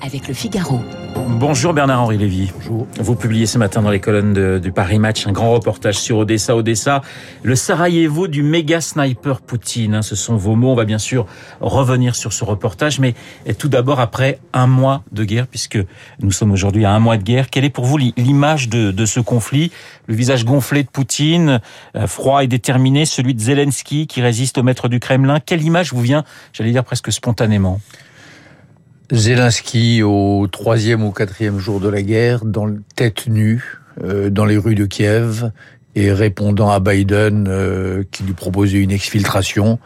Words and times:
avec 0.00 0.28
le 0.28 0.34
Figaro. 0.34 0.80
Bonjour 1.16 1.74
Bernard-Henri 1.74 2.18
Lévy. 2.18 2.50
Bonjour. 2.54 2.86
Vous 2.98 3.14
publiez 3.14 3.46
ce 3.46 3.58
matin 3.58 3.82
dans 3.82 3.90
les 3.90 4.00
colonnes 4.00 4.32
de, 4.32 4.58
du 4.62 4.72
Paris 4.72 4.98
Match 4.98 5.26
un 5.26 5.32
grand 5.32 5.52
reportage 5.52 5.98
sur 5.98 6.18
Odessa. 6.18 6.56
Odessa, 6.56 7.02
le 7.42 7.56
Sarajevo 7.56 8.28
du 8.28 8.42
méga 8.42 8.80
sniper 8.80 9.40
Poutine. 9.40 9.96
Hein, 9.96 10.02
ce 10.02 10.14
sont 10.14 10.36
vos 10.36 10.54
mots. 10.54 10.70
On 10.70 10.74
va 10.74 10.84
bien 10.84 10.98
sûr 10.98 11.26
revenir 11.60 12.14
sur 12.14 12.32
ce 12.32 12.44
reportage, 12.44 13.00
mais 13.00 13.14
tout 13.58 13.68
d'abord 13.68 14.00
après 14.00 14.38
un 14.52 14.66
mois 14.66 15.02
de 15.12 15.24
guerre, 15.24 15.46
puisque 15.46 15.78
nous 16.20 16.30
sommes 16.30 16.52
aujourd'hui 16.52 16.84
à 16.84 16.92
un 16.92 17.00
mois 17.00 17.16
de 17.16 17.22
guerre. 17.22 17.50
Quelle 17.50 17.64
est 17.64 17.70
pour 17.70 17.84
vous 17.84 17.98
l'image 17.98 18.68
de, 18.68 18.92
de, 18.92 19.06
ce 19.06 19.20
conflit? 19.20 19.72
Le 20.06 20.14
visage 20.14 20.44
gonflé 20.44 20.84
de 20.84 20.88
Poutine, 20.88 21.60
euh, 21.96 22.06
froid 22.06 22.44
et 22.44 22.46
déterminé, 22.46 23.04
celui 23.04 23.34
de 23.34 23.40
Zelensky 23.40 24.06
qui 24.06 24.22
résiste 24.22 24.58
au 24.58 24.62
maître 24.62 24.88
du 24.88 25.00
Kremlin. 25.00 25.40
Quelle 25.40 25.62
image 25.62 25.92
vous 25.92 26.00
vient, 26.00 26.24
j'allais 26.52 26.72
dire 26.72 26.84
presque 26.84 27.12
spontanément? 27.12 27.80
Zelensky 29.10 30.02
au 30.02 30.46
troisième 30.48 31.02
ou 31.02 31.12
quatrième 31.12 31.58
jour 31.58 31.80
de 31.80 31.88
la 31.88 32.02
guerre, 32.02 32.44
dans 32.44 32.68
tête 32.94 33.26
nue, 33.26 33.78
euh, 34.04 34.28
dans 34.28 34.44
les 34.44 34.58
rues 34.58 34.74
de 34.74 34.84
Kiev, 34.84 35.50
et 35.94 36.12
répondant 36.12 36.70
à 36.70 36.78
Biden 36.78 37.46
euh, 37.48 38.04
qui 38.10 38.22
lui 38.24 38.34
proposait 38.34 38.78
une 38.78 38.90
exfiltration. 38.90 39.78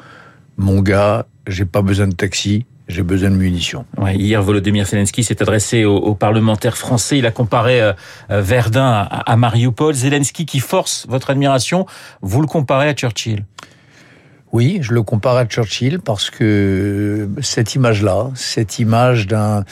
Mon 0.56 0.80
gars, 0.80 1.26
j'ai 1.46 1.64
pas 1.64 1.82
besoin 1.82 2.08
de 2.08 2.14
taxi, 2.14 2.66
j'ai 2.88 3.02
besoin 3.02 3.30
de 3.30 3.36
munitions. 3.36 3.86
Ouais, 3.96 4.16
hier, 4.16 4.42
Volodymyr 4.42 4.86
Zelensky 4.86 5.22
s'est 5.22 5.40
adressé 5.40 5.84
aux, 5.84 6.14
parlementaires 6.16 6.76
français. 6.76 7.18
Il 7.18 7.26
a 7.26 7.30
comparé 7.30 7.80
euh, 7.80 7.92
Verdun 8.28 8.84
à, 8.84 9.02
à 9.02 9.36
Mariupol. 9.36 9.94
Zelensky 9.94 10.46
qui 10.46 10.58
force 10.58 11.06
votre 11.08 11.30
admiration, 11.30 11.86
vous 12.22 12.40
le 12.40 12.48
comparez 12.48 12.88
à 12.88 12.94
Churchill 12.94 13.44
oui, 14.52 14.80
je 14.82 14.92
le 14.92 15.02
compare 15.02 15.36
à 15.36 15.46
Churchill 15.46 15.98
parce 15.98 16.28
que 16.28 17.28
cette 17.40 17.74
image-là, 17.74 18.30
cette 18.34 18.78
image 18.78 19.26
d'un 19.26 19.64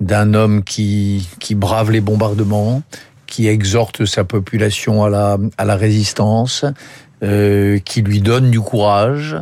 d'un 0.00 0.34
homme 0.34 0.62
qui 0.62 1.26
qui 1.40 1.54
brave 1.54 1.90
les 1.90 2.02
bombardements, 2.02 2.82
qui 3.26 3.48
exhorte 3.48 4.04
sa 4.04 4.24
population 4.24 5.04
à 5.04 5.08
la 5.08 5.38
à 5.56 5.64
la 5.64 5.76
résistance, 5.76 6.66
euh, 7.22 7.78
qui 7.78 8.02
lui 8.02 8.20
donne 8.20 8.50
du 8.50 8.60
courage. 8.60 9.36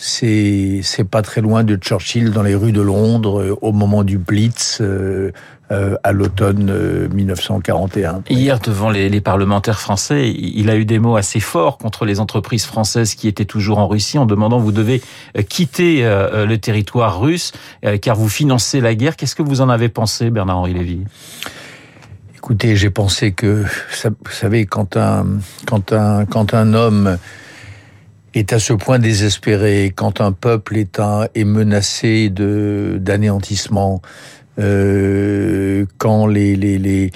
C'est 0.00 0.78
c'est 0.84 1.02
pas 1.02 1.22
très 1.22 1.40
loin 1.40 1.64
de 1.64 1.74
Churchill 1.74 2.30
dans 2.30 2.44
les 2.44 2.54
rues 2.54 2.70
de 2.70 2.80
Londres 2.80 3.40
euh, 3.40 3.58
au 3.62 3.72
moment 3.72 4.04
du 4.04 4.16
Blitz. 4.16 4.78
Euh, 4.80 5.32
euh, 5.70 5.96
à 6.02 6.12
l'automne 6.12 7.08
1941. 7.12 8.22
Hier, 8.30 8.58
devant 8.58 8.88
les, 8.88 9.10
les, 9.10 9.20
parlementaires 9.20 9.78
français, 9.78 10.30
il 10.30 10.70
a 10.70 10.76
eu 10.76 10.86
des 10.86 10.98
mots 10.98 11.16
assez 11.16 11.40
forts 11.40 11.76
contre 11.76 12.06
les 12.06 12.20
entreprises 12.20 12.64
françaises 12.64 13.14
qui 13.14 13.28
étaient 13.28 13.44
toujours 13.44 13.76
en 13.76 13.86
Russie, 13.86 14.16
en 14.16 14.24
demandant 14.24 14.60
vous 14.60 14.72
devez 14.72 15.02
quitter 15.50 16.04
le 16.04 16.56
territoire 16.56 17.20
russe 17.20 17.52
car 18.00 18.16
vous 18.16 18.30
financez 18.30 18.80
la 18.80 18.94
guerre. 18.94 19.14
Qu'est-ce 19.14 19.34
que 19.34 19.42
vous 19.42 19.60
en 19.60 19.68
avez 19.68 19.90
pensé, 19.90 20.30
Bernard-Henri 20.30 20.72
Lévy? 20.72 21.00
Écoutez, 22.34 22.74
j'ai 22.74 22.88
pensé 22.88 23.32
que, 23.32 23.64
vous 24.04 24.30
savez, 24.30 24.64
quand 24.64 24.96
un, 24.96 25.26
quand 25.66 25.92
un, 25.92 26.24
quand 26.24 26.54
un 26.54 26.72
homme 26.72 27.18
est 28.34 28.52
à 28.52 28.58
ce 28.58 28.72
point 28.72 28.98
désespéré, 28.98 29.92
quand 29.94 30.20
un 30.20 30.32
peuple 30.32 30.76
est, 30.76 31.44
menacé 31.44 32.30
de 32.30 32.98
d'anéantissement, 33.00 34.02
euh, 34.58 35.86
quand 35.98 36.26
les, 36.26 36.56
les, 36.56 36.78
les 36.78 37.10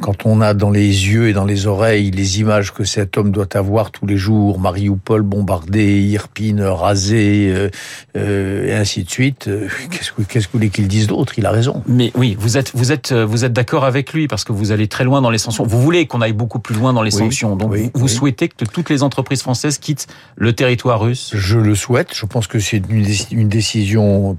quand 0.00 0.26
on 0.26 0.40
a 0.40 0.54
dans 0.54 0.70
les 0.70 0.86
yeux 0.86 1.28
et 1.28 1.32
dans 1.32 1.44
les 1.44 1.66
oreilles 1.66 2.10
les 2.10 2.40
images 2.40 2.72
que 2.72 2.84
cet 2.84 3.16
homme 3.16 3.30
doit 3.30 3.56
avoir 3.56 3.90
tous 3.90 4.06
les 4.06 4.16
jours, 4.16 4.58
Mariupol 4.58 5.22
bombardé, 5.22 6.02
Irpine 6.02 6.62
rasé, 6.62 7.50
euh, 7.50 7.70
euh, 8.16 8.66
et 8.66 8.74
ainsi 8.74 9.04
de 9.04 9.10
suite, 9.10 9.48
euh, 9.48 9.68
qu'est-ce 9.90 10.12
que 10.12 10.22
qu'est-ce 10.22 10.46
que 10.46 10.52
vous 10.52 10.58
voulez 10.58 10.70
qu'il 10.70 10.88
dise 10.88 11.06
d'autre? 11.06 11.38
Il 11.38 11.46
a 11.46 11.50
raison. 11.50 11.82
Mais 11.86 12.12
oui, 12.14 12.36
vous 12.38 12.56
êtes 12.56 12.72
vous 12.74 12.92
êtes 12.92 13.12
vous 13.12 13.44
êtes 13.44 13.52
d'accord 13.52 13.84
avec 13.84 14.12
lui 14.12 14.28
parce 14.28 14.44
que 14.44 14.52
vous 14.52 14.72
allez 14.72 14.88
très 14.88 15.04
loin 15.04 15.22
dans 15.22 15.30
les 15.30 15.38
sanctions. 15.38 15.64
Vous 15.64 15.80
voulez 15.80 16.06
qu'on 16.06 16.20
aille 16.20 16.32
beaucoup 16.32 16.58
plus 16.58 16.74
loin 16.74 16.92
dans 16.92 17.02
les 17.02 17.14
oui, 17.14 17.20
sanctions. 17.20 17.56
Donc 17.56 17.72
oui, 17.72 17.90
vous 17.94 18.04
oui. 18.04 18.10
souhaitez 18.10 18.48
que 18.48 18.64
toutes 18.64 18.90
les 18.90 19.02
entreprises 19.02 19.42
françaises 19.42 19.78
quittent 19.78 20.06
le 20.36 20.52
territoire 20.52 21.00
russe? 21.00 21.30
Je 21.34 21.58
le 21.58 21.74
souhaite. 21.74 22.14
Je 22.14 22.26
pense 22.26 22.46
que 22.46 22.58
c'est 22.58 22.82
une, 22.90 23.06
une 23.30 23.48
décision 23.48 24.36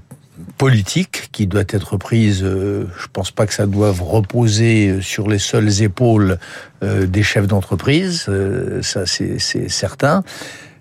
politique 0.58 1.30
qui 1.32 1.46
doit 1.46 1.62
être 1.68 1.96
prise. 1.96 2.42
Euh, 2.42 2.86
je 3.00 3.06
pense 3.12 3.30
pas 3.30 3.46
que 3.46 3.54
ça 3.54 3.66
doive 3.66 4.02
reposer 4.02 5.00
sur 5.00 5.28
les 5.28 5.38
seules 5.38 5.82
épaules 5.82 6.38
euh, 6.82 7.06
des 7.06 7.22
chefs 7.22 7.46
d'entreprise. 7.46 8.26
Euh, 8.28 8.82
ça, 8.82 9.06
c'est 9.06 9.38
certain. 9.68 10.24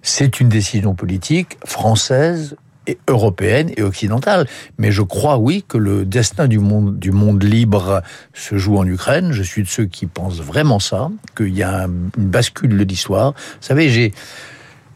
C'est 0.01 0.39
une 0.39 0.49
décision 0.49 0.95
politique 0.95 1.57
française 1.63 2.55
et 2.87 2.97
européenne 3.07 3.71
et 3.77 3.83
occidentale. 3.83 4.47
Mais 4.77 4.91
je 4.91 5.03
crois, 5.03 5.37
oui, 5.37 5.63
que 5.67 5.77
le 5.77 6.05
destin 6.05 6.47
du 6.47 6.59
monde, 6.59 6.97
du 6.97 7.11
monde 7.11 7.43
libre 7.43 8.01
se 8.33 8.57
joue 8.57 8.77
en 8.77 8.87
Ukraine. 8.87 9.31
Je 9.31 9.43
suis 9.43 9.63
de 9.63 9.67
ceux 9.67 9.85
qui 9.85 10.07
pensent 10.07 10.41
vraiment 10.41 10.79
ça, 10.79 11.09
qu'il 11.35 11.55
y 11.55 11.63
a 11.63 11.83
une 11.83 12.09
bascule 12.17 12.77
de 12.77 12.83
l'histoire. 12.83 13.33
Vous 13.33 13.67
savez, 13.67 13.89
j'ai 13.89 14.13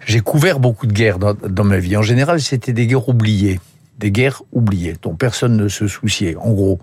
j'ai 0.07 0.21
couvert 0.21 0.59
beaucoup 0.59 0.87
de 0.87 0.93
guerres 0.93 1.19
dans, 1.19 1.35
dans 1.35 1.63
ma 1.63 1.77
vie. 1.77 1.95
En 1.95 2.01
général, 2.01 2.41
c'était 2.41 2.73
des 2.73 2.87
guerres 2.87 3.07
oubliées 3.07 3.59
des 4.01 4.11
guerres 4.11 4.41
oubliées, 4.51 4.95
dont 5.01 5.15
personne 5.15 5.55
ne 5.55 5.69
se 5.69 5.87
souciait. 5.87 6.35
En 6.35 6.51
gros, 6.51 6.79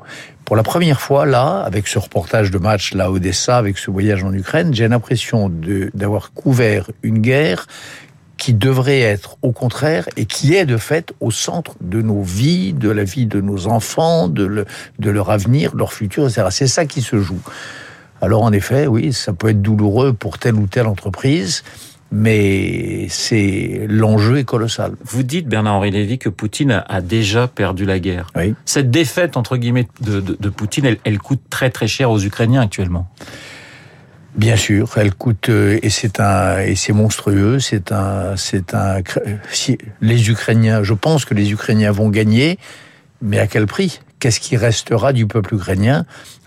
pour 0.46 0.56
la 0.56 0.62
première 0.62 1.00
fois, 1.00 1.26
là, 1.26 1.60
avec 1.66 1.88
ce 1.88 1.98
reportage 1.98 2.50
de 2.50 2.58
match, 2.58 2.94
là, 2.94 3.10
Odessa, 3.10 3.58
avec 3.58 3.76
ce 3.76 3.90
voyage 3.90 4.24
en 4.24 4.32
Ukraine, 4.32 4.72
j'ai 4.72 4.88
l'impression 4.88 5.52
d'avoir 5.92 6.32
couvert 6.32 6.90
une 7.02 7.18
guerre 7.18 7.66
qui 8.38 8.54
devrait 8.54 9.00
être 9.00 9.36
au 9.42 9.50
contraire 9.50 10.08
et 10.16 10.24
qui 10.24 10.54
est 10.54 10.64
de 10.64 10.76
fait 10.76 11.12
au 11.20 11.32
centre 11.32 11.74
de 11.80 12.00
nos 12.00 12.22
vies, 12.22 12.72
de 12.72 12.88
la 12.88 13.02
vie 13.02 13.26
de 13.26 13.40
nos 13.40 13.66
enfants, 13.66 14.28
de, 14.28 14.44
le, 14.44 14.64
de 15.00 15.10
leur 15.10 15.30
avenir, 15.30 15.74
leur 15.74 15.92
futur, 15.92 16.24
etc. 16.28 16.46
C'est 16.50 16.68
ça 16.68 16.86
qui 16.86 17.02
se 17.02 17.20
joue. 17.20 17.42
Alors 18.22 18.42
en 18.42 18.52
effet, 18.52 18.86
oui, 18.86 19.12
ça 19.12 19.32
peut 19.32 19.48
être 19.48 19.60
douloureux 19.60 20.12
pour 20.12 20.38
telle 20.38 20.54
ou 20.54 20.66
telle 20.66 20.86
entreprise, 20.86 21.64
mais 22.10 23.06
c'est 23.10 23.86
l'enjeu 23.88 24.38
est 24.38 24.44
colossal. 24.44 24.92
Vous 25.04 25.22
dites 25.22 25.46
Bernard-Henri 25.46 25.90
Lévy 25.90 26.18
que 26.18 26.28
Poutine 26.28 26.82
a 26.88 27.00
déjà 27.00 27.48
perdu 27.48 27.84
la 27.84 27.98
guerre. 27.98 28.30
Oui. 28.34 28.54
Cette 28.64 28.90
défaite 28.90 29.36
entre 29.36 29.56
guillemets 29.56 29.86
de, 30.00 30.20
de, 30.20 30.36
de 30.38 30.48
Poutine, 30.48 30.86
elle, 30.86 30.98
elle, 31.04 31.18
coûte 31.18 31.42
très 31.50 31.70
très 31.70 31.86
cher 31.86 32.10
aux 32.10 32.20
Ukrainiens 32.20 32.62
actuellement. 32.62 33.08
Bien 34.36 34.56
sûr, 34.56 34.92
elle 34.96 35.14
coûte 35.14 35.48
et 35.48 35.90
c'est 35.90 36.20
un 36.20 36.60
et 36.60 36.76
c'est 36.76 36.92
monstrueux. 36.92 37.58
C'est 37.58 37.92
un 37.92 38.36
c'est 38.36 38.72
un 38.72 39.00
si 39.50 39.78
les 40.00 40.30
Ukrainiens, 40.30 40.82
je 40.82 40.94
pense 40.94 41.24
que 41.24 41.34
les 41.34 41.50
Ukrainiens 41.50 41.90
vont 41.90 42.08
gagner, 42.08 42.58
mais 43.20 43.38
à 43.38 43.46
quel 43.46 43.66
prix? 43.66 44.00
Qu'est-ce 44.20 44.40
qui 44.40 44.56
restera 44.56 45.12
du 45.12 45.26
peuple 45.26 45.54
ukrainien 45.54 46.04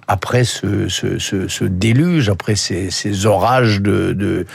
après 0.07 0.43
ce, 0.43 0.89
ce, 0.89 1.19
ce, 1.19 1.47
ce 1.47 1.63
déluge, 1.63 2.29
après 2.29 2.55
ces, 2.55 2.91
ces 2.91 3.25
orages 3.25 3.81
de, 3.81 4.11
de 4.11 4.45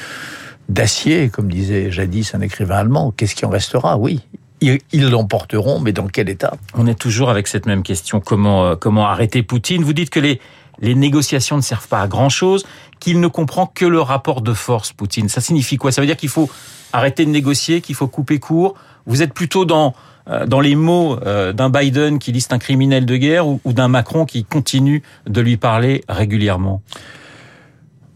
d'acier, 0.68 1.28
comme 1.28 1.50
disait 1.50 1.90
jadis 1.90 2.34
un 2.34 2.40
écrivain 2.40 2.76
allemand. 2.76 3.12
Qu'est-ce 3.16 3.34
qui 3.34 3.44
en 3.44 3.50
restera? 3.50 3.96
Oui, 3.96 4.20
ils 4.60 5.08
l'emporteront, 5.10 5.80
mais 5.80 5.92
dans 5.92 6.06
quel 6.08 6.28
état? 6.28 6.54
On 6.74 6.86
est 6.86 6.98
toujours 6.98 7.30
avec 7.30 7.46
cette 7.46 7.66
même 7.66 7.82
question. 7.82 8.20
Comment, 8.20 8.66
euh, 8.66 8.76
comment 8.76 9.06
arrêter 9.06 9.42
Poutine? 9.42 9.84
Vous 9.84 9.92
dites 9.92 10.10
que 10.10 10.20
les, 10.20 10.40
les 10.80 10.94
négociations 10.94 11.56
ne 11.56 11.62
servent 11.62 11.88
pas 11.88 12.00
à 12.00 12.08
grand-chose, 12.08 12.64
qu'il 12.98 13.20
ne 13.20 13.28
comprend 13.28 13.66
que 13.66 13.84
le 13.84 14.00
rapport 14.00 14.40
de 14.40 14.54
force, 14.54 14.92
Poutine. 14.92 15.28
Ça 15.28 15.40
signifie 15.40 15.76
quoi? 15.76 15.92
Ça 15.92 16.00
veut 16.00 16.06
dire 16.06 16.16
qu'il 16.16 16.30
faut 16.30 16.50
arrêter 16.92 17.24
de 17.24 17.30
négocier, 17.30 17.80
qu'il 17.80 17.94
faut 17.94 18.08
couper 18.08 18.38
court? 18.38 18.74
Vous 19.06 19.22
êtes 19.22 19.34
plutôt 19.34 19.66
dans, 19.66 19.94
euh, 20.28 20.46
dans 20.46 20.60
les 20.60 20.74
mots 20.74 21.18
euh, 21.26 21.52
d'un 21.52 21.70
Biden 21.70 22.18
qui 22.18 22.32
liste 22.32 22.52
un 22.52 22.58
criminel 22.58 23.04
de 23.06 23.16
guerre 23.16 23.46
ou, 23.46 23.60
ou 23.64 23.72
d'un 23.72 23.88
Macron 23.88 24.24
qui 24.24 24.44
continue 24.44 25.02
de 25.26 25.40
lui 25.40 25.58
parler 25.58 26.02
régulièrement? 26.08 26.82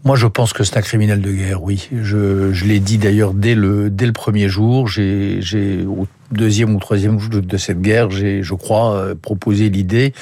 Moi, 0.04 0.16
je 0.16 0.26
pense 0.26 0.52
que 0.52 0.64
c'est 0.64 0.76
un 0.78 0.82
criminel 0.82 1.20
de 1.20 1.30
guerre, 1.30 1.62
oui. 1.62 1.88
Je, 1.92 2.64
l'ai 2.64 2.80
dit 2.80 2.98
d'ailleurs 2.98 3.34
dès 3.34 3.54
le, 3.54 3.90
dès 3.90 4.06
le 4.06 4.12
premier 4.12 4.48
jour. 4.48 4.88
J'ai, 4.88 5.40
au 5.86 6.06
deuxième 6.32 6.74
ou 6.74 6.78
troisième 6.78 7.18
jour 7.18 7.42
de, 7.42 7.56
cette 7.56 7.82
guerre, 7.82 8.10
j'ai, 8.10 8.42
je 8.42 8.54
crois, 8.54 8.94
euh, 8.94 9.14
proposé 9.14 9.68
l'idée 9.68 10.14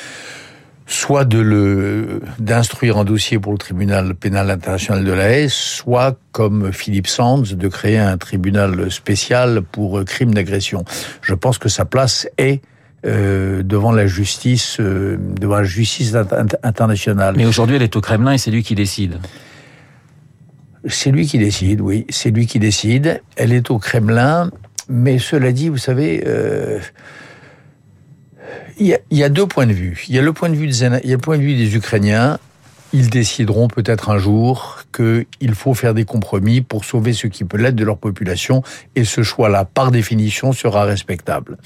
soit 0.91 1.27
de 1.27 1.39
le, 1.39 2.23
d'instruire 2.39 2.97
un 2.97 3.05
dossier 3.05 3.39
pour 3.39 3.53
le 3.53 3.59
tribunal 3.59 4.15
pénal 4.15 4.51
international 4.51 5.05
de 5.05 5.13
la 5.13 5.31
Haye, 5.31 5.51
soit, 5.51 6.19
comme 6.33 6.73
Philippe 6.73 7.07
Sands, 7.07 7.43
de 7.43 7.69
créer 7.69 7.99
un 7.99 8.17
tribunal 8.17 8.91
spécial 8.91 9.61
pour 9.61 10.03
crimes 10.05 10.33
d'agression. 10.33 10.87
Je 11.21 11.35
pense 11.35 11.59
que 11.59 11.69
sa 11.69 11.85
place 11.85 12.27
est 12.39 12.63
euh, 13.07 13.63
devant 13.63 13.93
la 13.93 14.07
justice, 14.07 14.79
euh, 14.81 15.19
devant 15.39 15.59
la 15.59 15.65
justice 15.65 16.17
internationale. 16.63 17.35
Mais 17.37 17.47
aujourd'hui, 17.47 17.77
elle 17.77 17.83
est 17.83 17.95
au 17.95 18.01
Kremlin 18.01 18.33
et 18.33 18.39
c'est 18.39 18.51
lui 18.51 18.65
qui 18.65 18.75
décide. 18.75 19.19
C'est 20.89 21.11
lui 21.11 21.27
qui 21.27 21.39
décide, 21.39 21.81
oui. 21.81 22.07
C'est 22.09 22.31
lui 22.31 22.47
qui 22.47 22.59
décide. 22.59 23.23
Elle 23.37 23.53
est 23.53 23.71
au 23.71 23.79
Kremlin, 23.79 24.51
mais 24.89 25.19
cela 25.19 25.53
dit, 25.53 25.69
vous 25.69 25.79
savez, 25.79 26.23
euh, 26.27 26.81
il, 28.79 28.99
y 29.11 29.23
a, 29.23 29.29
deux 29.29 29.47
points 29.47 29.67
de 29.67 29.73
vue. 29.73 30.05
Il 30.09 30.15
y 30.15 30.19
a 30.19 30.23
le 30.23 30.33
point 30.33 30.49
de 30.49 30.55
vue 30.55 30.67
des, 30.67 30.85
il 30.85 31.11
y 31.11 31.13
a 31.13 31.17
le 31.17 31.19
point 31.19 31.37
de 31.37 31.43
vue 31.43 31.57
des 31.57 31.75
Ukrainiens. 31.75 32.39
Ils 32.93 33.11
décideront 33.11 33.69
peut-être 33.69 34.09
un 34.09 34.19
jour 34.19 34.79
qu'il 34.95 35.55
faut 35.55 35.75
faire 35.75 35.93
des 35.93 36.05
compromis 36.05 36.63
pour 36.63 36.85
sauver 36.85 37.13
ce 37.13 37.27
qui 37.27 37.45
peut 37.45 37.59
l'être 37.59 37.77
de 37.77 37.85
leur 37.85 37.99
population, 37.99 38.63
et 38.97 39.05
ce 39.05 39.23
choix-là, 39.23 39.67
par 39.67 39.91
définition, 39.91 40.53
sera 40.53 40.85
respectable. 40.85 41.59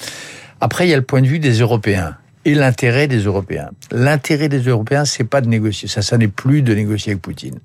Après, 0.61 0.87
il 0.87 0.91
y 0.91 0.95
a 0.95 0.97
le 0.97 1.03
point 1.03 1.23
de 1.23 1.29
vue 1.29 1.39
des 1.39 1.61
Européens 1.61 2.17
et 2.45 2.55
l'intérêt 2.55 3.07
des 3.07 3.21
Européens. 3.21 3.71
L'intérêt 3.93 4.49
des 4.49 4.61
Européens, 4.61 5.05
c'est 5.05 5.25
pas 5.25 5.41
de 5.41 5.49
négocier. 5.49 5.89
Ça, 5.89 6.03
ça 6.03 6.19
n'est 6.19 6.29
plus 6.29 6.63
de 6.63 6.75
négocier 6.75 7.13
avec 7.13 7.23
Poutine. 7.23 7.61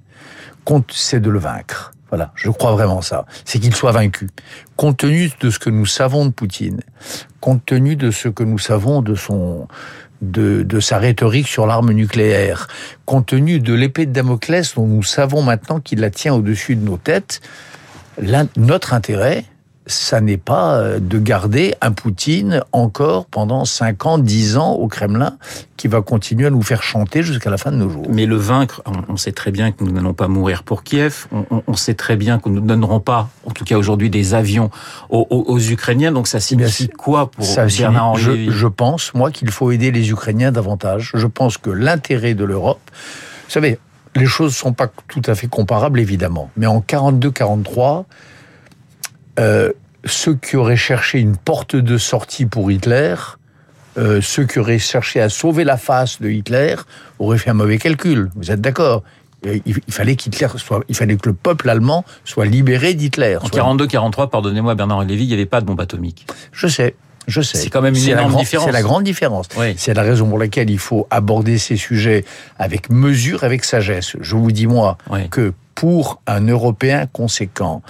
Compte, 0.68 0.92
c'est 0.94 1.22
de 1.22 1.30
le 1.30 1.40
vaincre. 1.40 1.94
Voilà, 2.10 2.34
je 2.36 2.50
crois 2.50 2.74
vraiment 2.74 3.02
ça. 3.02 3.25
C'est 3.46 3.58
qu'il 3.58 3.74
soit 3.74 3.94
vaincu. 3.94 4.28
Compte 4.75 4.98
tenu 4.98 5.31
de 5.40 5.50
ce 5.50 5.60
que 5.60 5.69
nous 5.69 5.86
savons 5.86 6.25
de 6.25 6.31
Poutine, 6.31 6.81
compte 7.40 7.66
tenu 7.66 7.96
de 7.96 8.12
ce 8.12 8.28
que 8.28 8.44
nous 8.44 8.60
savons 8.60 9.02
de 9.02 9.16
son 9.16 9.69
de, 10.22 10.64
de 10.64 10.80
sa 10.81 10.98
rhétorique 10.98 11.48
sur 11.48 11.68
l'arme 11.68 11.94
nucléaire, 11.94 12.68
compte 13.06 13.28
tenu 13.28 13.62
de 13.62 13.74
l'épée 13.74 14.06
de 14.06 14.12
Damoclès 14.12 14.75
dont 14.75 14.88
nous 14.88 15.04
savons 15.04 15.42
maintenant 15.42 15.80
qu'il 15.80 16.02
la 16.02 16.10
tient 16.10 16.34
au-dessus 16.34 16.75
de 16.75 16.84
nos 16.84 16.98
têtes, 16.98 17.40
notre 18.58 18.94
intérêt, 18.94 19.46
ça 19.88 20.22
n'est 20.22 20.38
pas 20.38 20.75
euh, 20.75 21.00
de 21.00 21.18
garder 21.18 21.74
un 21.81 21.92
Poutine 21.92 22.62
encore 22.72 23.25
pendant 23.25 23.66
5 23.66 24.06
ans, 24.06 24.18
10 24.18 24.57
ans 24.57 24.74
au 24.74 24.88
Kremlin, 24.88 25.38
qui 25.78 25.88
va 25.88 26.01
continuer 26.01 26.48
à 26.48 26.50
nous 26.50 26.62
faire 26.62 26.84
chanter 26.84 27.24
jusqu'à 27.24 27.50
la 27.50 27.57
fin 27.57 27.72
de 27.72 27.78
nos 27.78 27.89
jours. 27.89 28.06
Mais 28.10 28.25
le 28.25 28.36
vaincre, 28.36 28.84
on 29.07 29.18
sait 29.18 29.31
très 29.31 29.51
bien 29.51 29.72
que 29.72 29.84
nous 29.84 29.92
n'allons 29.92 30.13
pas 30.13 30.28
mourir 30.28 30.63
pour 30.63 30.84
Kiev, 30.84 31.28
on, 31.31 31.75
sait 31.75 31.94
très 31.94 32.16
bien 32.16 32.39
que 32.39 32.50
nous 32.50 32.62
ne 32.62 32.68
donnerons 32.68 33.00
pas, 33.00 33.30
en 33.45 33.51
tout 33.51 33.63
cas 33.63 33.78
aujourd'hui, 33.78 34.10
des 34.10 34.34
avions 34.34 34.69
aux, 35.10 35.60
Ukrainiens, 35.60 36.12
donc 36.12 36.28
ça 36.28 36.40
signifie 36.40 36.90
quoi 36.90 37.31
pour 37.31 37.45
ça 37.45 37.66
Bernard 37.66 38.16
je, 38.18 38.50
je 38.50 38.68
pense, 38.68 39.13
moi, 39.13 39.31
qu'il 39.31 39.50
faut 39.51 39.72
aider 39.72 39.92
les 39.92 40.10
Ukrainiens 40.12 40.51
davantage. 40.51 41.12
Je 41.13 41.28
pense 41.28 41.57
que 41.57 41.69
l'intérêt 41.69 42.33
de 42.33 42.44
l'Europe, 42.44 42.80
vous 43.48 43.51
savez, 43.51 43.80
les 44.16 44.25
choses 44.25 44.51
ne 44.51 44.57
sont 44.57 44.74
pas 44.74 44.88
tout 45.07 45.22
à 45.25 45.36
fait 45.36 45.48
comparables, 45.48 46.00
évidemment, 46.00 46.50
mais 46.57 46.66
en 46.66 46.80
42-43, 46.80 48.06
euh, 49.39 49.72
ceux 50.06 50.36
qui 50.36 50.56
auraient 50.56 50.78
cherché 50.78 51.19
une 51.19 51.38
porte 51.38 51.75
de 51.75 51.98
sortie 51.98 52.45
pour 52.45 52.72
Hitler, 52.72 53.16
euh, 53.98 54.22
ceux 54.22 54.45
qui 54.45 54.60
auraient 54.60 54.80
cherché 54.80 55.19
à 55.22 55.30
sauver 55.30 55.63
la 55.63 55.78
face 55.78 56.22
de 56.22 56.30
Hitler, 56.30 56.75
auraient 57.19 57.38
fait 57.38 57.50
un 57.50 57.56
mauvais 57.56 57.78
calcul. 57.78 58.30
Vous 58.36 58.51
êtes 58.51 58.62
d'accord? 58.62 59.04
Il, 59.44 59.75
fallait 59.89 60.16
qu'Hitler 60.16 60.48
soit, 60.56 60.81
il 60.89 60.95
fallait 60.95 61.16
que 61.16 61.30
le 61.30 61.36
peuple 61.36 61.69
allemand 61.69 62.04
soit 62.25 62.45
libéré 62.45 62.95
d'Hitler. 62.95 63.38
En 63.38 63.48
42-43, 63.48 64.30
pardonnez-moi 64.30 64.74
Bernard 64.74 65.04
Lévy, 65.04 65.24
il 65.24 65.28
n'y 65.28 65.34
avait 65.34 65.45
pas 65.45 65.62
de 65.62 65.66
bombe 65.66 65.80
atomique. 65.80 66.25
Je 66.51 66.68
sais. 66.68 66.95
Je 67.28 67.42
sais. 67.42 67.57
C'est 67.57 67.69
quand 67.69 67.81
même 67.81 67.95
une 67.95 68.10
énorme 68.10 68.36
différence. 68.36 68.66
C'est 68.66 68.72
la 68.72 68.81
grande 68.81 69.04
différence. 69.04 69.48
C'est 69.75 69.94
la 69.94 70.01
raison 70.01 70.28
pour 70.28 70.40
laquelle 70.40 70.69
il 70.69 70.80
faut 70.80 71.07
aborder 71.12 71.57
ces 71.57 71.75
sujets 71.78 72.25
avec 72.57 72.90
mesure, 72.90 73.44
avec 73.44 73.63
sagesse. 73.63 74.16
Je 74.19 74.36
vous 74.36 74.51
dis, 74.51 74.66
moi, 74.66 74.98
que 75.30 75.54
pour 75.75 76.22
un 76.25 76.48
Européen 76.48 77.06
conséquent, 77.06 77.83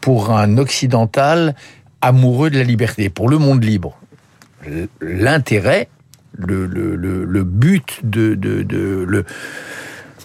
pour 0.00 0.32
un 0.32 0.58
occidental 0.58 1.54
amoureux 2.00 2.50
de 2.50 2.58
la 2.58 2.64
liberté, 2.64 3.10
pour 3.10 3.28
le 3.28 3.38
monde 3.38 3.62
libre. 3.62 3.98
L'intérêt, 5.00 5.88
le, 6.36 6.66
le, 6.66 6.96
le, 6.96 7.44
but 7.44 8.00
de, 8.02 8.34
de, 8.34 8.62
de, 8.62 9.04
le, 9.06 9.24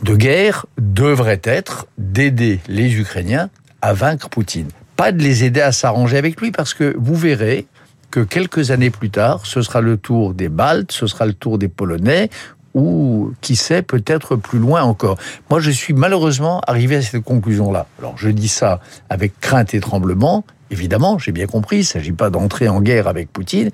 de 0.04 0.16
guerre 0.16 0.66
devrait 0.78 1.42
être 1.44 1.88
d'aider 1.98 2.60
les 2.68 2.94
Ukrainiens 2.94 3.50
à 3.82 3.94
vaincre 3.94 4.30
Poutine. 4.30 4.70
Pas 4.96 5.12
de 5.12 5.22
les 5.22 5.44
aider 5.44 5.62
à 5.62 5.72
s'arranger 5.72 6.18
avec 6.18 6.40
lui, 6.40 6.52
parce 6.52 6.74
que 6.74 6.96
vous 6.98 7.16
verrez 7.16 7.68
que 8.12 8.22
quelques 8.22 8.72
années 8.72 8.90
plus 8.90 9.10
tard, 9.10 9.46
ce 9.46 9.62
sera 9.62 9.82
le 9.82 9.98
tour 9.98 10.34
des 10.34 10.48
Baltes, 10.48 10.92
ce 10.92 11.08
sera 11.08 11.26
le 11.26 11.34
tour 11.34 11.58
des 11.58 11.68
Polonais, 11.68 12.30
ou 12.76 13.32
qui 13.42 13.56
sait 13.56 13.82
peut-être 13.82 14.36
plus 14.36 14.60
loin 14.60 14.84
encore. 14.84 15.18
Moi, 15.50 15.60
je 15.60 15.72
suis 15.72 15.94
malheureusement 15.94 16.62
arrivé 16.68 16.98
à 16.98 17.02
cette 17.02 17.24
conclusion-là. 17.24 17.88
Alors, 18.00 18.18
je 18.18 18.30
dis 18.30 18.50
ça 18.50 18.82
avec 19.10 19.40
crainte 19.40 19.74
et 19.74 19.80
tremblement. 19.80 20.46
Évidemment, 20.70 21.18
j'ai 21.18 21.32
bien 21.32 21.48
compris, 21.48 21.78
il 21.78 21.80
ne 21.80 21.86
s'agit 21.86 22.12
pas 22.12 22.30
d'entrer 22.30 22.68
en 22.68 22.82
guerre 22.82 23.08
avec 23.08 23.32
Poutine, 23.32 23.72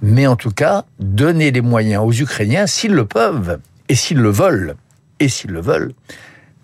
mais 0.00 0.26
en 0.26 0.36
tout 0.36 0.50
cas, 0.50 0.84
donner 1.00 1.50
les 1.50 1.60
moyens 1.60 2.02
aux 2.04 2.12
Ukrainiens, 2.12 2.66
s'ils 2.66 2.92
le 2.92 3.04
peuvent, 3.04 3.58
et 3.88 3.94
s'ils 3.94 4.18
le 4.18 4.30
veulent, 4.30 4.76
et 5.18 5.28
s'ils 5.28 5.50
le 5.50 5.60
veulent, 5.60 5.92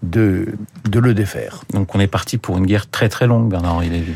de, 0.03 0.47
de 0.89 0.99
le 1.01 1.15
défaire. 1.15 1.65
Donc 1.73 1.95
on 1.95 2.01
est 2.01 2.07
parti 2.07 2.39
pour 2.39 2.59
une 2.59 2.67
guerre 2.67 2.89
très 2.89 3.09
très 3.09 3.27
longue, 3.27 3.51
Bernard-Henri 3.51 3.89
Lévy. 3.89 4.13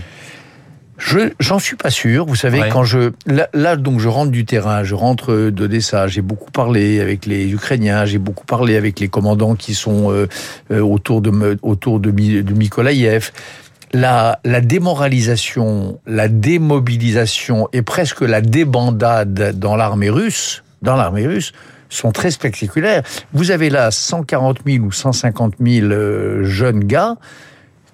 Je 0.98 1.30
j'en 1.40 1.58
suis 1.58 1.76
pas 1.76 1.90
sûr. 1.90 2.24
Vous 2.26 2.36
savez, 2.36 2.62
quand 2.70 2.84
je 2.84 3.12
là, 3.26 3.76
donc 3.76 4.00
je 4.00 4.08
rentre 4.08 4.30
du 4.30 4.44
terrain, 4.44 4.84
je 4.84 4.94
rentre 4.94 5.50
d'Odessa. 5.50 6.06
J'ai 6.06 6.22
beaucoup 6.22 6.50
parlé 6.50 7.00
avec 7.00 7.26
les 7.26 7.50
Ukrainiens. 7.50 8.04
J'ai 8.04 8.18
beaucoup 8.18 8.44
parlé 8.44 8.76
avec 8.76 9.00
les 9.00 9.08
commandants 9.08 9.54
qui 9.56 9.74
sont 9.74 10.12
euh, 10.12 10.28
euh, 10.70 10.80
autour 10.80 11.20
de 11.20 11.58
autour 11.62 12.00
de, 12.00 12.10
de 12.10 12.54
Mykolaïev. 12.54 13.30
La, 13.92 14.40
la 14.44 14.60
démoralisation, 14.60 16.00
la 16.06 16.28
démobilisation 16.28 17.68
et 17.72 17.82
presque 17.82 18.22
la 18.22 18.40
débandade 18.40 19.56
dans 19.58 19.76
l'armée 19.76 20.10
russe, 20.10 20.64
dans 20.82 20.96
l'armée 20.96 21.26
russe, 21.26 21.52
sont 21.88 22.12
très 22.12 22.30
spectaculaires. 22.30 23.02
Vous 23.32 23.50
avez 23.50 23.70
là 23.70 23.90
140 23.90 24.58
000 24.66 24.84
ou 24.84 24.92
150 24.92 25.54
000 25.60 25.86
euh, 25.86 26.44
jeunes 26.44 26.84
gars 26.84 27.16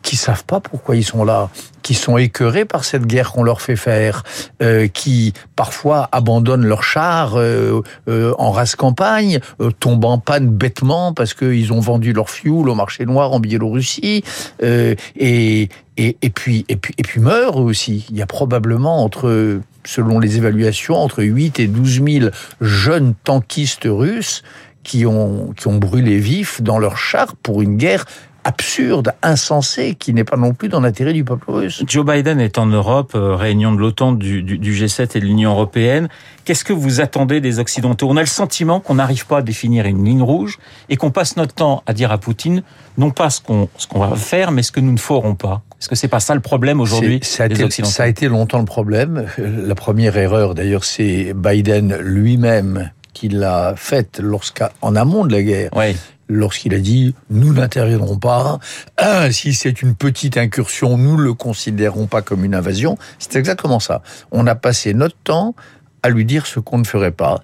qui 0.03 0.17
savent 0.17 0.45
pas 0.45 0.61
pourquoi 0.61 0.97
ils 0.97 1.05
sont 1.05 1.25
là, 1.25 1.51
qui 1.83 1.95
sont 1.95 2.17
écœurés 2.17 2.65
par 2.65 2.85
cette 2.85 3.07
guerre 3.07 3.33
qu'on 3.33 3.43
leur 3.43 3.61
fait 3.61 3.77
faire, 3.77 4.23
euh, 4.63 4.89
qui 4.89 5.33
parfois 5.57 6.09
abandonnent 6.13 6.65
leurs 6.65 6.83
chars 6.83 7.37
euh, 7.37 7.83
euh, 8.09 8.33
en 8.39 8.51
race 8.51 8.77
campagne, 8.77 9.41
tombent 9.79 10.05
en 10.05 10.19
panne 10.19 10.49
bêtement 10.49 11.13
parce 11.13 11.35
qu'ils 11.35 11.73
ont 11.73 11.81
vendu 11.81 12.13
leur 12.13 12.31
fuel 12.31 12.69
au 12.69 12.75
marché 12.75 13.07
noir 13.07 13.33
en 13.33 13.41
Biélorussie, 13.41 14.25
et, 14.63 14.97
et, 15.17 15.69
et, 15.97 16.31
puis, 16.31 16.65
et, 16.69 16.77
puis, 16.77 16.95
et 16.97 17.03
puis 17.03 17.21
meurent 17.21 17.57
aussi. 17.57 18.07
Il 18.11 18.17
y 18.17 18.23
a 18.23 18.27
probablement 18.27 19.03
entre, 19.05 19.61
selon 19.85 20.19
les 20.19 20.37
évaluations, 20.37 20.97
entre 20.97 21.23
8 21.23 21.61
et 21.61 21.67
12 21.67 22.03
000 22.05 22.31
jeunes 22.61 23.15
tankistes 23.25 23.87
russes 23.87 24.43
qui 24.83 25.07
ont, 25.07 25.53
qui 25.57 25.69
ont 25.69 25.77
brûlé 25.77 26.19
vifs 26.19 26.63
dans 26.63 26.79
leurs 26.79 26.97
chars 26.97 27.37
pour 27.37 27.63
une 27.63 27.77
guerre 27.77 28.07
absurde, 28.45 29.13
insensé, 29.23 29.95
qui 29.95 30.15
n'est 30.15 30.25
pas 30.25 30.37
non 30.37 30.55
plus 30.55 30.69
dans 30.69 30.81
l'intérêt 30.81 31.13
du 31.13 31.25
peuple 31.25 31.51
russe. 31.51 31.83
Joe 31.87 32.05
Biden 32.05 32.41
est 32.41 32.59
en 32.59 32.67
Europe, 32.67 33.13
euh, 33.15 33.35
réunion 33.35 33.73
de 33.73 33.79
l'OTAN, 33.79 34.13
du, 34.13 34.43
du, 34.43 34.75
G7 34.75 35.17
et 35.17 35.21
de 35.21 35.27
l'Union 35.27 35.51
européenne. 35.51 36.09
Qu'est-ce 36.45 36.65
que 36.65 36.73
vous 36.73 37.01
attendez 37.01 37.41
des 37.41 37.59
Occidentaux? 37.59 38.09
On 38.09 38.17
a 38.17 38.21
le 38.21 38.27
sentiment 38.27 38.81
qu'on 38.81 38.95
n'arrive 38.95 39.27
pas 39.27 39.39
à 39.39 39.43
définir 39.43 39.87
une 39.87 40.05
ligne 40.05 40.23
rouge 40.23 40.59
et 40.89 40.97
qu'on 40.97 41.11
passe 41.11 41.37
notre 41.37 41.55
temps 41.55 41.83
à 41.87 41.93
dire 41.93 42.13
à 42.13 42.19
Poutine 42.19 42.63
non 42.99 43.11
pas 43.11 43.31
ce 43.31 43.41
qu'on 43.41 43.69
ce 43.77 43.87
qu'on 43.87 44.01
va 44.01 44.17
faire, 44.17 44.51
mais 44.51 44.63
ce 44.63 44.73
que 44.73 44.81
nous 44.81 44.93
ne 44.93 44.99
ferons 44.99 45.35
pas. 45.35 45.63
Est-ce 45.81 45.89
que 45.89 45.95
c'est 45.95 46.09
pas 46.09 46.21
ça 46.21 46.35
le 46.35 46.41
problème 46.41 46.81
aujourd'hui 46.81 47.21
ça, 47.23 47.47
ça 47.85 48.03
a 48.03 48.09
été 48.09 48.29
longtemps 48.29 48.59
le 48.59 48.65
problème. 48.65 49.27
La 49.39 49.75
première 49.75 50.17
erreur, 50.17 50.55
d'ailleurs, 50.55 50.85
c'est 50.85 51.33
Biden 51.35 51.97
lui-même 51.97 52.91
qui 53.13 53.29
l'a 53.29 53.75
faite 53.77 54.21
lorsqu'en 54.23 54.97
amont 54.97 55.25
de 55.25 55.33
la 55.33 55.43
guerre. 55.43 55.71
Oui 55.77 55.97
lorsqu'il 56.31 56.75
a 56.75 56.79
dit 56.79 57.15
nous 57.29 57.53
n'interviendrons 57.53 58.17
pas, 58.17 58.59
ah, 58.97 59.31
si 59.31 59.53
c'est 59.53 59.83
une 59.83 59.95
petite 59.95 60.37
incursion, 60.37 60.97
nous 60.97 61.17
ne 61.17 61.23
le 61.23 61.35
considérons 61.35 62.07
pas 62.07 62.23
comme 62.23 62.45
une 62.45 62.55
invasion. 62.55 62.97
C'est 63.19 63.37
exactement 63.37 63.81
ça. 63.81 64.03
On 64.31 64.47
a 64.47 64.55
passé 64.55 64.95
notre 64.95 65.17
temps 65.25 65.55
à 66.03 66.09
lui 66.09 66.25
dire 66.25 66.47
ce 66.47 66.61
qu'on 66.61 66.79
ne 66.79 66.87
ferait 66.87 67.11
pas. 67.11 67.43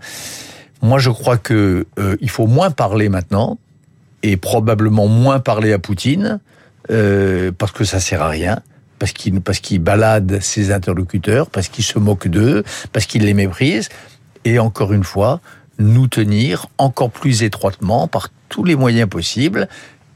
Moi, 0.82 0.98
je 0.98 1.10
crois 1.10 1.36
que 1.36 1.86
euh, 1.98 2.16
il 2.20 2.30
faut 2.30 2.46
moins 2.46 2.70
parler 2.70 3.08
maintenant 3.08 3.58
et 4.22 4.36
probablement 4.36 5.08
moins 5.08 5.40
parler 5.40 5.72
à 5.72 5.78
Poutine 5.78 6.40
euh, 6.90 7.52
parce 7.56 7.72
que 7.72 7.84
ça 7.84 8.00
sert 8.00 8.22
à 8.22 8.28
rien. 8.28 8.60
Parce 8.98 9.12
qu'il 9.12 9.42
parce 9.42 9.60
qu'il 9.60 9.80
balade 9.80 10.40
ses 10.40 10.72
interlocuteurs, 10.72 11.50
parce 11.50 11.68
qu'il 11.68 11.84
se 11.84 11.98
moque 11.98 12.28
d'eux, 12.28 12.64
parce 12.92 13.04
qu'il 13.04 13.24
les 13.24 13.34
méprise. 13.34 13.90
Et 14.46 14.58
encore 14.58 14.94
une 14.94 15.04
fois, 15.04 15.40
nous 15.78 16.06
tenir 16.06 16.66
encore 16.78 17.10
plus 17.10 17.42
étroitement 17.42 18.08
par 18.08 18.28
tous 18.48 18.64
les 18.64 18.76
moyens 18.76 19.08
possibles 19.08 19.68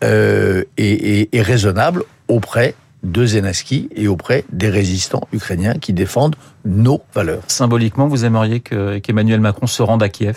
euh, 0.03 0.65
et, 0.77 1.21
et, 1.21 1.37
et 1.37 1.43
raisonnables 1.43 2.05
auprès 2.29 2.75
de 3.03 3.25
Zelensky 3.25 3.89
et 3.95 4.09
auprès 4.09 4.45
des 4.53 4.69
résistants 4.69 5.27
ukrainiens 5.33 5.75
qui 5.75 5.93
défendent 5.93 6.37
nos 6.65 7.03
valeurs. 7.15 7.43
Symboliquement, 7.49 8.09
vous 8.09 8.25
aimeriez 8.25 8.61
qu'Emmanuel 8.61 9.41
Macron 9.41 9.67
se 9.67 9.83
rende 9.83 10.03
à 10.03 10.09
Kiev? 10.09 10.37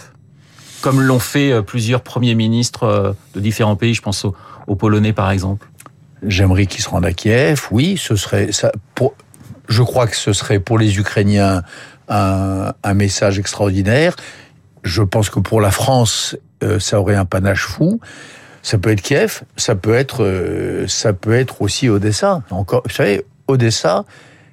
Comme 0.82 1.02
l'ont 1.02 1.20
fait 1.20 1.52
euh, 1.52 1.62
plusieurs 1.62 2.02
premiers 2.02 2.36
ministres 2.36 2.84
euh, 2.84 3.14
de 3.36 3.40
différents 3.40 3.76
pays, 3.76 3.94
je 3.94 4.02
pense 4.02 4.26
aux, 4.26 4.76
Polonais 4.76 5.14
par 5.14 5.32
exemple. 5.32 5.68
J'aimerais 6.26 6.66
qu'il 6.66 6.82
se 6.82 6.90
rende 6.90 7.06
à 7.06 7.12
Kiev, 7.12 7.68
oui, 7.72 7.98
ce 7.98 8.16
serait 8.16 8.52
ça. 8.54 8.72
Pour, 8.96 9.14
je 9.68 9.84
crois 9.84 10.08
que 10.08 10.16
ce 10.16 10.32
serait 10.32 10.60
pour 10.60 10.78
les 10.78 10.98
Ukrainiens 10.98 11.64
un, 12.08 12.74
un 12.82 12.94
message 12.94 13.40
extraordinaire. 13.40 14.16
Je 14.84 15.02
pense 15.02 15.30
que 15.30 15.40
pour 15.40 15.62
la 15.62 15.72
France, 15.72 16.38
euh, 16.64 16.80
ça 16.80 17.00
aurait 17.00 17.16
un 17.16 17.26
panache 17.26 17.66
fou. 17.66 18.00
Ça 18.62 18.78
peut 18.78 18.92
être 18.92 19.02
Kiev, 19.02 19.42
ça 19.58 19.76
peut 19.76 19.94
être, 19.94 20.24
euh, 20.24 20.88
ça 20.88 21.12
peut 21.14 21.34
être 21.34 21.62
aussi 21.62 21.90
Odessa. 21.90 22.44
Encore, 22.50 22.84
vous 22.86 22.94
savez, 22.94 23.26
Odessa, 23.48 24.06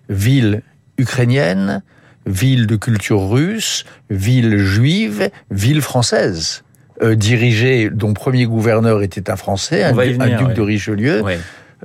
ville 0.08 0.62
ukrainienne, 0.98 1.82
ville 2.26 2.66
de 2.66 2.76
culture 2.76 3.28
russe, 3.28 3.84
ville 4.10 4.58
juive, 4.58 5.30
ville 5.50 5.80
française. 5.80 6.64
Euh, 7.02 7.14
dirigée, 7.14 7.88
dont 7.88 8.12
premier 8.12 8.44
gouverneur 8.44 9.02
était 9.02 9.30
un 9.30 9.36
Français, 9.36 9.84
un, 9.84 9.92
duc 9.92 10.52
de 10.52 10.60
Richelieu. 10.60 11.24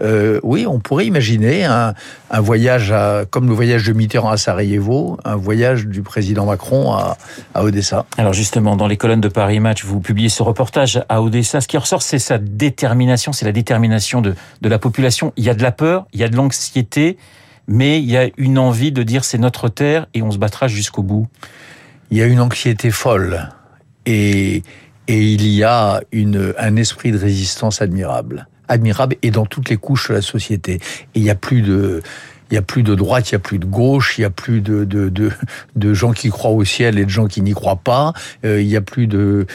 Euh, 0.01 0.39
oui, 0.43 0.65
on 0.67 0.79
pourrait 0.79 1.05
imaginer 1.05 1.65
un, 1.65 1.93
un 2.29 2.41
voyage 2.41 2.91
à, 2.91 3.25
comme 3.29 3.47
le 3.47 3.53
voyage 3.53 3.85
de 3.85 3.93
Mitterrand 3.93 4.29
à 4.29 4.37
Sarajevo, 4.37 5.17
un 5.23 5.35
voyage 5.35 5.87
du 5.87 6.01
président 6.01 6.45
Macron 6.45 6.91
à, 6.91 7.17
à 7.53 7.63
Odessa. 7.63 8.05
Alors 8.17 8.33
justement, 8.33 8.75
dans 8.75 8.87
les 8.87 8.97
colonnes 8.97 9.21
de 9.21 9.29
Paris 9.29 9.59
Match, 9.59 9.85
vous 9.85 10.01
publiez 10.01 10.29
ce 10.29 10.43
reportage 10.43 11.03
à 11.07 11.21
Odessa. 11.21 11.61
Ce 11.61 11.67
qui 11.67 11.77
ressort, 11.77 12.01
c'est 12.01 12.19
sa 12.19 12.37
détermination, 12.37 13.31
c'est 13.31 13.45
la 13.45 13.51
détermination 13.51 14.21
de, 14.21 14.35
de 14.61 14.69
la 14.69 14.79
population. 14.79 15.31
Il 15.37 15.45
y 15.45 15.49
a 15.49 15.53
de 15.53 15.63
la 15.63 15.71
peur, 15.71 16.07
il 16.13 16.19
y 16.19 16.23
a 16.23 16.29
de 16.29 16.35
l'anxiété, 16.35 17.17
mais 17.67 17.99
il 17.99 18.11
y 18.11 18.17
a 18.17 18.29
une 18.37 18.59
envie 18.59 18.91
de 18.91 19.01
dire 19.01 19.23
c'est 19.23 19.37
notre 19.37 19.69
terre 19.69 20.07
et 20.13 20.21
on 20.21 20.31
se 20.31 20.37
battra 20.37 20.67
jusqu'au 20.67 21.03
bout. 21.03 21.27
Il 22.11 22.17
y 22.17 22.21
a 22.21 22.25
une 22.25 22.39
anxiété 22.39 22.91
folle 22.91 23.49
et, 24.05 24.61
et 25.07 25.21
il 25.21 25.47
y 25.47 25.63
a 25.63 26.01
une, 26.11 26.53
un 26.57 26.75
esprit 26.75 27.11
de 27.11 27.17
résistance 27.17 27.81
admirable. 27.81 28.47
Admirable 28.67 29.15
et 29.21 29.31
dans 29.31 29.45
toutes 29.45 29.69
les 29.69 29.77
couches 29.77 30.09
de 30.09 30.15
la 30.15 30.21
société. 30.21 30.73
Et 30.73 30.79
il 31.15 31.23
n'y 31.23 31.29
a 31.29 31.35
plus 31.35 31.61
de, 31.61 32.01
il 32.51 32.55
y 32.55 32.57
a 32.57 32.61
plus 32.61 32.83
de 32.83 32.95
droite, 32.95 33.29
il 33.31 33.33
y 33.33 33.35
a 33.35 33.39
plus 33.39 33.59
de 33.59 33.65
gauche, 33.65 34.17
il 34.17 34.21
y 34.21 34.25
a 34.25 34.29
plus 34.29 34.61
de, 34.61 34.83
de, 34.85 35.09
de, 35.09 35.31
de 35.75 35.93
gens 35.93 36.11
qui 36.11 36.29
croient 36.29 36.51
au 36.51 36.63
ciel 36.63 36.99
et 36.99 37.05
de 37.05 37.09
gens 37.09 37.27
qui 37.27 37.41
n'y 37.41 37.53
croient 37.53 37.81
pas. 37.83 38.13
Euh, 38.45 38.61
il 38.61 38.67
y 38.67 38.75
a 38.75 38.81
plus 38.81 39.07
de 39.07 39.45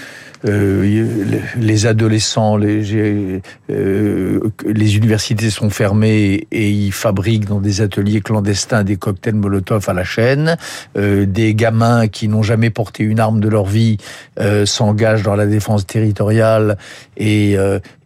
euh, 0.46 1.40
les 1.56 1.86
adolescents, 1.86 2.56
les, 2.56 3.42
euh, 3.70 4.40
les 4.66 4.96
universités 4.96 5.50
sont 5.50 5.70
fermées 5.70 6.46
et 6.50 6.70
ils 6.70 6.92
fabriquent 6.92 7.46
dans 7.46 7.60
des 7.60 7.80
ateliers 7.80 8.20
clandestins 8.20 8.82
des 8.82 8.96
cocktails 8.96 9.34
Molotov 9.34 9.88
à 9.88 9.92
la 9.92 10.04
chaîne. 10.04 10.56
Euh, 10.96 11.26
des 11.26 11.54
gamins 11.54 12.08
qui 12.08 12.28
n'ont 12.28 12.42
jamais 12.42 12.70
porté 12.70 13.04
une 13.04 13.20
arme 13.20 13.40
de 13.40 13.48
leur 13.48 13.66
vie 13.66 13.98
euh, 14.38 14.64
s'engagent 14.66 15.22
dans 15.22 15.36
la 15.36 15.46
défense 15.46 15.86
territoriale 15.86 16.78
et, 17.16 17.56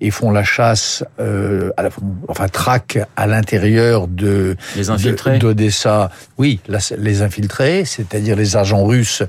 et 0.00 0.10
font 0.10 0.32
la 0.32 0.42
chasse, 0.42 1.04
à 1.18 1.88
enfin 2.26 2.48
traquent 2.48 2.98
à 3.16 3.26
l'intérieur 3.28 4.08
de 4.08 4.56
les 4.76 4.90
infiltrés 4.90 5.38
d'Odessa. 5.38 6.10
Oui, 6.38 6.60
la, 6.68 6.78
les 6.98 7.22
infiltrés, 7.22 7.84
c'est-à-dire 7.84 8.36
les 8.36 8.56
agents 8.56 8.84
russes 8.84 9.22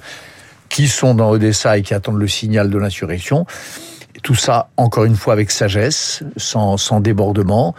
qui 0.70 0.88
sont 0.88 1.16
dans 1.16 1.30
Odessa 1.30 1.78
et 1.78 1.82
qui 1.82 1.94
attendent 1.94 2.20
le 2.20 2.28
signal 2.28 2.70
de 2.70 2.78
l'insurrection. 2.78 3.46
Tout 4.24 4.36
ça, 4.36 4.70
encore 4.78 5.06
une 5.06 5.16
fois, 5.16 5.34
avec 5.34 5.52
sagesse, 5.52 6.24
sans, 6.38 6.78
sans 6.78 7.00
débordement, 7.00 7.75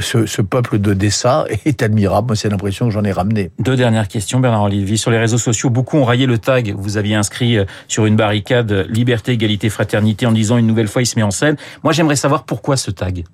ce, 0.00 0.26
ce, 0.26 0.42
peuple 0.42 0.78
d'Odessa 0.78 1.46
est 1.64 1.82
admirable. 1.82 2.28
Moi, 2.28 2.36
c'est 2.36 2.48
l'impression 2.48 2.86
que 2.86 2.92
j'en 2.92 3.04
ai 3.04 3.12
ramené. 3.12 3.50
Deux 3.58 3.76
dernières 3.76 4.08
questions, 4.08 4.40
Bernard 4.40 4.64
Olivier. 4.64 4.96
Sur 4.96 5.10
les 5.10 5.18
réseaux 5.18 5.38
sociaux, 5.38 5.70
beaucoup 5.70 5.96
ont 5.96 6.04
raillé 6.04 6.26
le 6.26 6.38
tag. 6.38 6.74
Vous 6.76 6.96
aviez 6.96 7.14
inscrit 7.14 7.58
euh, 7.58 7.64
sur 7.88 8.06
une 8.06 8.16
barricade 8.16 8.86
liberté, 8.90 9.32
égalité, 9.32 9.70
fraternité 9.70 10.26
en 10.26 10.32
disant 10.32 10.58
une 10.58 10.66
nouvelle 10.66 10.88
fois 10.88 11.02
il 11.02 11.06
se 11.06 11.16
met 11.16 11.22
en 11.22 11.30
scène. 11.30 11.56
Moi, 11.82 11.92
j'aimerais 11.92 12.16
savoir 12.16 12.44
pourquoi 12.44 12.76
ce 12.76 12.90
tag. 12.90 13.24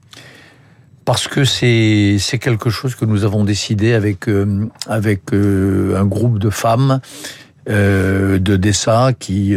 Parce 1.04 1.28
que 1.28 1.44
c'est 1.44 2.38
quelque 2.40 2.70
chose 2.70 2.94
que 2.94 3.04
nous 3.04 3.24
avons 3.24 3.44
décidé 3.44 3.92
avec 3.92 4.28
euh, 4.28 4.66
avec 4.86 5.32
euh, 5.32 5.96
un 5.98 6.06
groupe 6.06 6.38
de 6.38 6.48
femmes 6.48 7.00
euh, 7.68 8.38
de 8.38 8.56
Dessa 8.56 9.12
qui, 9.18 9.54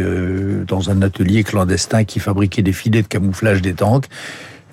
dans 0.66 0.90
un 0.90 1.02
atelier 1.02 1.44
clandestin 1.44 2.04
qui 2.04 2.20
fabriquait 2.20 2.62
des 2.62 2.72
filets 2.72 3.02
de 3.02 3.06
camouflage 3.06 3.62
des 3.62 3.74
tanks, 3.74 4.06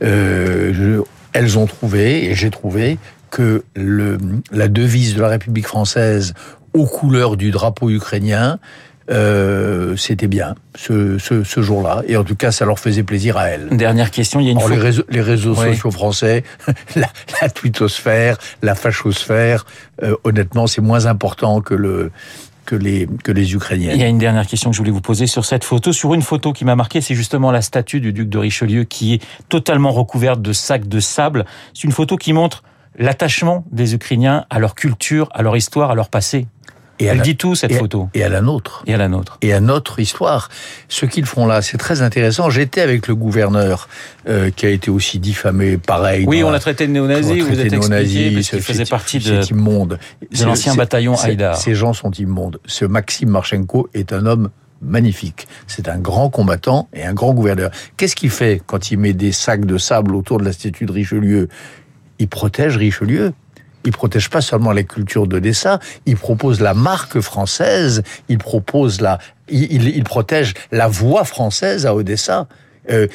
elles 0.01 1.57
ont 1.57 1.65
trouvé, 1.65 2.25
et 2.25 2.35
j'ai 2.35 2.49
trouvé, 2.49 2.97
que 3.31 3.63
le, 3.75 4.17
la 4.51 4.67
devise 4.67 5.15
de 5.15 5.21
la 5.21 5.27
République 5.29 5.67
française 5.67 6.33
aux 6.73 6.85
couleurs 6.85 7.37
du 7.37 7.51
drapeau 7.51 7.89
ukrainien, 7.89 8.59
euh, 9.11 9.95
c'était 9.97 10.27
bien 10.27 10.55
ce, 10.75 11.17
ce, 11.17 11.43
ce 11.43 11.61
jour-là. 11.61 12.01
Et 12.07 12.17
en 12.17 12.23
tout 12.23 12.35
cas, 12.35 12.51
ça 12.51 12.65
leur 12.65 12.79
faisait 12.79 13.03
plaisir 13.03 13.37
à 13.37 13.49
elles. 13.49 13.69
Dernière 13.71 14.11
question, 14.11 14.39
il 14.39 14.45
y 14.45 14.49
a 14.49 14.51
une 14.51 14.57
Alors, 14.57 14.69
les 14.69 14.77
réseaux, 14.77 15.03
les 15.09 15.21
réseaux 15.21 15.55
oui. 15.55 15.73
sociaux 15.73 15.91
français, 15.91 16.43
la, 16.95 17.07
la 17.41 17.49
twittosphère, 17.49 18.37
la 18.61 18.75
fachosphère, 18.75 19.65
euh, 20.03 20.15
honnêtement, 20.23 20.67
c'est 20.67 20.81
moins 20.81 21.05
important 21.05 21.61
que 21.61 21.73
le 21.73 22.11
que 22.65 22.75
les, 22.75 23.07
que 23.23 23.31
les 23.31 23.53
Ukrainiens. 23.53 23.91
Il 23.93 24.01
y 24.01 24.03
a 24.03 24.07
une 24.07 24.17
dernière 24.17 24.47
question 24.47 24.71
que 24.71 24.75
je 24.75 24.81
voulais 24.81 24.91
vous 24.91 25.01
poser 25.01 25.27
sur 25.27 25.45
cette 25.45 25.63
photo. 25.63 25.93
Sur 25.93 26.15
une 26.15 26.23
photo 26.23 26.51
qui 26.51 26.65
m'a 26.65 26.75
marqué, 26.75 26.99
c'est 26.99 27.13
justement 27.13 27.51
la 27.51 27.61
statue 27.61 28.01
du 28.01 28.11
duc 28.11 28.27
de 28.27 28.39
Richelieu 28.39 28.85
qui 28.85 29.13
est 29.13 29.21
totalement 29.49 29.91
recouverte 29.91 30.41
de 30.41 30.51
sacs 30.51 30.87
de 30.87 30.99
sable. 30.99 31.45
C'est 31.75 31.83
une 31.83 31.91
photo 31.91 32.17
qui 32.17 32.33
montre 32.33 32.63
l'attachement 32.97 33.65
des 33.71 33.93
Ukrainiens 33.93 34.45
à 34.49 34.57
leur 34.57 34.73
culture, 34.73 35.29
à 35.33 35.43
leur 35.43 35.55
histoire, 35.55 35.91
à 35.91 35.95
leur 35.95 36.09
passé. 36.09 36.47
Et 36.99 37.05
Elle 37.05 37.17
la, 37.17 37.23
dit 37.23 37.35
tout, 37.35 37.55
cette 37.55 37.71
et, 37.71 37.75
photo. 37.75 38.09
Et 38.13 38.23
à 38.23 38.29
la 38.29 38.41
nôtre. 38.41 38.83
Et 38.87 38.93
à 38.93 38.97
la 38.97 39.09
nôtre. 39.09 39.37
Et 39.41 39.53
à 39.53 39.59
notre 39.59 39.99
histoire. 39.99 40.49
Ce 40.87 41.05
qu'ils 41.05 41.25
font 41.25 41.45
là, 41.45 41.61
c'est 41.61 41.77
très 41.77 42.01
intéressant. 42.01 42.49
J'étais 42.49 42.81
avec 42.81 43.07
le 43.07 43.15
gouverneur, 43.15 43.89
euh, 44.29 44.49
qui 44.49 44.65
a 44.65 44.69
été 44.69 44.89
aussi 44.89 45.19
diffamé, 45.19 45.77
pareil. 45.77 46.25
Oui, 46.27 46.43
on 46.43 46.51
l'a 46.51 46.59
traité 46.59 46.87
de 46.87 46.93
néo-nazi, 46.93 47.41
vous 47.41 47.59
êtes 47.59 47.73
expliqué, 47.73 48.31
parce 48.31 48.49
qu'il 48.49 48.61
faisait 48.61 48.85
partie 48.85 49.19
de, 49.19 49.43
immonde. 49.51 49.99
de 50.31 50.45
l'ancien 50.45 50.75
bataillon 50.75 51.15
Haïdar. 51.15 51.57
Ces 51.57 51.75
gens 51.75 51.93
sont 51.93 52.11
immondes. 52.11 52.59
Ce 52.65 52.85
Maxime 52.85 53.29
Marchenko 53.29 53.89
est 53.93 54.13
un 54.13 54.25
homme 54.25 54.49
magnifique. 54.81 55.47
C'est 55.67 55.89
un 55.89 55.97
grand 55.97 56.29
combattant 56.29 56.87
et 56.93 57.03
un 57.03 57.13
grand 57.13 57.33
gouverneur. 57.33 57.71
Qu'est-ce 57.97 58.15
qu'il 58.15 58.29
fait 58.29 58.61
quand 58.65 58.91
il 58.91 58.99
met 58.99 59.13
des 59.13 59.31
sacs 59.31 59.65
de 59.65 59.77
sable 59.77 60.15
autour 60.15 60.39
de 60.39 60.45
la 60.45 60.53
statue 60.53 60.85
de 60.85 60.91
Richelieu? 60.91 61.49
Il 62.19 62.27
protège 62.27 62.77
Richelieu 62.77 63.33
il 63.85 63.91
protège 63.91 64.29
pas 64.29 64.41
seulement 64.41 64.71
la 64.71 64.83
culture 64.83 65.27
d'Odessa, 65.27 65.79
il 66.05 66.17
propose 66.17 66.59
la 66.59 66.73
marque 66.73 67.21
française, 67.21 68.03
il 68.29 68.37
propose 68.37 68.99
la, 68.99 69.19
il, 69.47 70.03
protège 70.03 70.53
la 70.71 70.87
voix 70.87 71.23
française 71.23 71.85
à 71.85 71.95
Odessa. 71.95 72.47
Euh, 72.89 73.07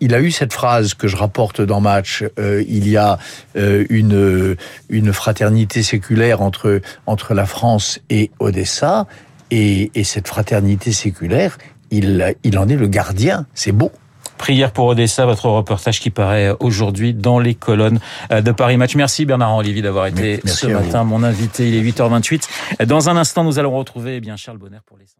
il, 0.00 0.14
a 0.14 0.20
eu 0.20 0.30
cette 0.30 0.52
phrase 0.52 0.94
que 0.94 1.08
je 1.08 1.16
rapporte 1.16 1.60
dans 1.60 1.80
Match. 1.80 2.22
Euh, 2.38 2.62
il 2.68 2.88
y 2.88 2.96
a 2.96 3.18
euh, 3.56 3.84
une, 3.90 4.56
une 4.88 5.12
fraternité 5.12 5.82
séculaire 5.82 6.42
entre, 6.42 6.80
entre 7.06 7.34
la 7.34 7.44
France 7.44 7.98
et 8.08 8.30
Odessa, 8.38 9.06
et, 9.50 9.90
et 9.94 10.04
cette 10.04 10.28
fraternité 10.28 10.92
séculaire, 10.92 11.58
il, 11.90 12.36
il 12.44 12.58
en 12.58 12.68
est 12.68 12.76
le 12.76 12.86
gardien. 12.86 13.46
C'est 13.54 13.72
beau. 13.72 13.90
Prière 14.38 14.72
pour 14.72 14.86
Odessa, 14.86 15.26
votre 15.26 15.48
reportage 15.48 16.00
qui 16.00 16.10
paraît 16.10 16.52
aujourd'hui 16.60 17.14
dans 17.14 17.38
les 17.38 17.54
colonnes 17.54 18.00
de 18.30 18.52
Paris 18.52 18.76
Match. 18.76 18.94
Merci 18.96 19.24
Bernard 19.24 19.56
Olivier 19.56 19.82
d'avoir 19.82 20.06
été 20.06 20.40
Merci 20.44 20.58
ce 20.58 20.66
matin 20.66 21.04
mon 21.04 21.22
invité. 21.22 21.68
Il 21.68 21.74
est 21.74 21.82
8h28. 21.82 22.86
Dans 22.86 23.08
un 23.08 23.16
instant, 23.16 23.44
nous 23.44 23.58
allons 23.58 23.76
retrouver 23.76 24.16
eh 24.16 24.20
bien 24.20 24.36
Charles 24.36 24.58
Bonner 24.58 24.78
pour 24.86 24.98
les 24.98 25.14